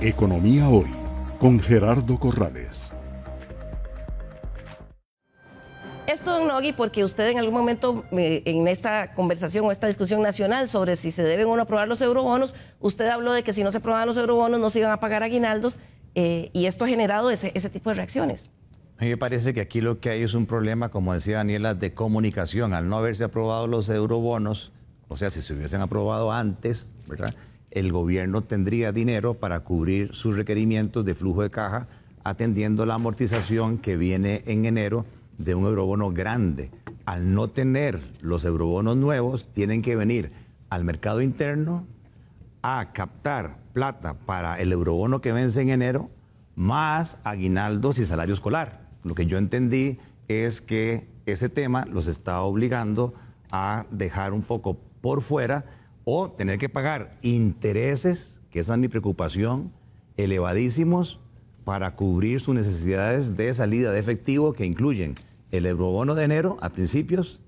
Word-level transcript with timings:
Economía 0.00 0.68
Hoy 0.68 0.86
con 1.40 1.58
Gerardo 1.58 2.20
Corrales. 2.20 2.92
Esto, 6.06 6.38
don 6.38 6.46
Nogui, 6.46 6.72
porque 6.72 7.02
usted 7.02 7.28
en 7.28 7.38
algún 7.38 7.54
momento 7.54 8.04
eh, 8.12 8.42
en 8.44 8.68
esta 8.68 9.12
conversación 9.14 9.64
o 9.66 9.72
esta 9.72 9.88
discusión 9.88 10.22
nacional 10.22 10.68
sobre 10.68 10.94
si 10.94 11.10
se 11.10 11.24
deben 11.24 11.48
o 11.48 11.56
no 11.56 11.62
aprobar 11.62 11.88
los 11.88 12.00
eurobonos, 12.00 12.54
usted 12.78 13.08
habló 13.08 13.32
de 13.32 13.42
que 13.42 13.52
si 13.52 13.64
no 13.64 13.72
se 13.72 13.78
aprobaban 13.78 14.06
los 14.06 14.16
eurobonos 14.16 14.60
no 14.60 14.70
se 14.70 14.78
iban 14.78 14.92
a 14.92 15.00
pagar 15.00 15.24
aguinaldos 15.24 15.80
eh, 16.14 16.50
y 16.52 16.66
esto 16.66 16.84
ha 16.84 16.88
generado 16.88 17.32
ese, 17.32 17.50
ese 17.56 17.68
tipo 17.68 17.90
de 17.90 17.96
reacciones. 17.96 18.52
A 18.98 19.02
mí 19.02 19.10
me 19.10 19.16
parece 19.16 19.52
que 19.52 19.60
aquí 19.60 19.80
lo 19.80 19.98
que 19.98 20.10
hay 20.10 20.22
es 20.22 20.34
un 20.34 20.46
problema, 20.46 20.90
como 20.90 21.12
decía 21.12 21.38
Daniela, 21.38 21.74
de 21.74 21.92
comunicación. 21.92 22.72
Al 22.72 22.88
no 22.88 22.98
haberse 22.98 23.24
aprobado 23.24 23.66
los 23.66 23.88
eurobonos, 23.88 24.70
o 25.08 25.16
sea, 25.16 25.32
si 25.32 25.42
se 25.42 25.54
hubiesen 25.54 25.80
aprobado 25.80 26.30
antes, 26.30 26.86
¿verdad? 27.08 27.34
El 27.70 27.92
gobierno 27.92 28.42
tendría 28.42 28.92
dinero 28.92 29.34
para 29.34 29.60
cubrir 29.60 30.14
sus 30.14 30.36
requerimientos 30.36 31.04
de 31.04 31.14
flujo 31.14 31.42
de 31.42 31.50
caja, 31.50 31.88
atendiendo 32.24 32.86
la 32.86 32.94
amortización 32.94 33.78
que 33.78 33.96
viene 33.96 34.42
en 34.46 34.64
enero 34.64 35.06
de 35.38 35.54
un 35.54 35.64
eurobono 35.64 36.10
grande. 36.12 36.70
Al 37.04 37.34
no 37.34 37.48
tener 37.48 38.00
los 38.20 38.44
eurobonos 38.44 38.96
nuevos, 38.96 39.46
tienen 39.52 39.82
que 39.82 39.96
venir 39.96 40.32
al 40.68 40.84
mercado 40.84 41.22
interno 41.22 41.86
a 42.62 42.92
captar 42.92 43.58
plata 43.72 44.14
para 44.14 44.60
el 44.60 44.72
eurobono 44.72 45.20
que 45.20 45.32
vence 45.32 45.60
en 45.60 45.70
enero, 45.70 46.10
más 46.56 47.18
aguinaldos 47.24 47.98
y 47.98 48.06
salario 48.06 48.34
escolar. 48.34 48.88
Lo 49.04 49.14
que 49.14 49.26
yo 49.26 49.38
entendí 49.38 49.98
es 50.26 50.60
que 50.60 51.08
ese 51.24 51.48
tema 51.48 51.86
los 51.86 52.06
está 52.06 52.42
obligando 52.42 53.14
a 53.50 53.86
dejar 53.90 54.32
un 54.32 54.42
poco 54.42 54.78
por 55.00 55.22
fuera 55.22 55.64
o 56.10 56.30
tener 56.30 56.58
que 56.58 56.70
pagar 56.70 57.18
intereses, 57.20 58.40
que 58.50 58.60
esa 58.60 58.72
es 58.72 58.78
mi 58.78 58.88
preocupación, 58.88 59.72
elevadísimos 60.16 61.20
para 61.64 61.96
cubrir 61.96 62.40
sus 62.40 62.54
necesidades 62.54 63.36
de 63.36 63.52
salida 63.52 63.92
de 63.92 64.00
efectivo 64.00 64.54
que 64.54 64.64
incluyen 64.64 65.16
el 65.50 65.66
eurobono 65.66 66.14
de 66.14 66.24
enero 66.24 66.56
a 66.62 66.70
principios, 66.70 67.42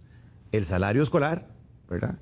el 0.52 0.66
salario 0.66 1.02
escolar, 1.02 1.48
¿verdad? 1.88 2.18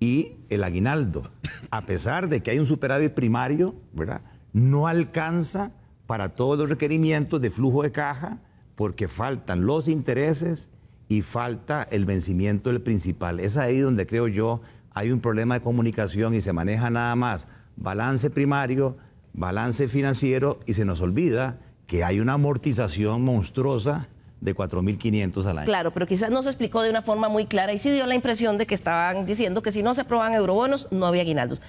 Y 0.00 0.38
el 0.48 0.64
aguinaldo. 0.64 1.30
A 1.70 1.84
pesar 1.84 2.30
de 2.30 2.42
que 2.42 2.52
hay 2.52 2.58
un 2.58 2.64
superávit 2.64 3.12
primario, 3.12 3.74
¿verdad? 3.92 4.22
No 4.54 4.88
alcanza 4.88 5.72
para 6.06 6.30
todos 6.30 6.58
los 6.58 6.70
requerimientos 6.70 7.42
de 7.42 7.50
flujo 7.50 7.82
de 7.82 7.92
caja 7.92 8.38
porque 8.74 9.06
faltan 9.06 9.66
los 9.66 9.88
intereses 9.88 10.70
y 11.08 11.20
falta 11.20 11.86
el 11.90 12.06
vencimiento 12.06 12.70
del 12.70 12.80
principal. 12.80 13.38
Es 13.38 13.58
ahí 13.58 13.80
donde 13.80 14.06
creo 14.06 14.28
yo 14.28 14.62
hay 14.94 15.10
un 15.10 15.20
problema 15.20 15.54
de 15.54 15.60
comunicación 15.60 16.34
y 16.34 16.40
se 16.40 16.52
maneja 16.52 16.88
nada 16.88 17.14
más 17.16 17.48
balance 17.76 18.30
primario, 18.30 18.96
balance 19.32 19.88
financiero 19.88 20.60
y 20.66 20.74
se 20.74 20.84
nos 20.84 21.00
olvida 21.00 21.58
que 21.86 22.04
hay 22.04 22.20
una 22.20 22.34
amortización 22.34 23.22
monstruosa 23.22 24.08
de 24.40 24.54
4.500 24.54 25.46
al 25.46 25.58
año. 25.58 25.66
Claro, 25.66 25.92
pero 25.92 26.06
quizás 26.06 26.30
no 26.30 26.42
se 26.42 26.50
explicó 26.50 26.82
de 26.82 26.90
una 26.90 27.02
forma 27.02 27.28
muy 27.28 27.46
clara 27.46 27.72
y 27.72 27.78
sí 27.78 27.90
dio 27.90 28.06
la 28.06 28.14
impresión 28.14 28.56
de 28.56 28.66
que 28.66 28.74
estaban 28.74 29.26
diciendo 29.26 29.62
que 29.62 29.72
si 29.72 29.82
no 29.82 29.94
se 29.94 30.02
aprobaban 30.02 30.34
eurobonos 30.34 30.86
no 30.90 31.06
había 31.06 31.22
aguinaldos. 31.22 31.60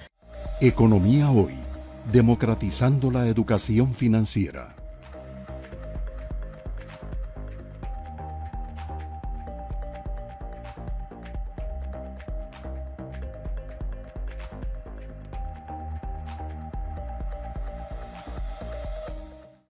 Economía 0.60 1.30
hoy, 1.30 1.54
democratizando 2.12 3.10
la 3.10 3.26
educación 3.26 3.94
financiera. 3.94 4.76